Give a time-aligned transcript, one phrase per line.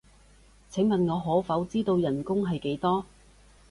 [0.71, 3.05] 請問我可否知道人工係幾多？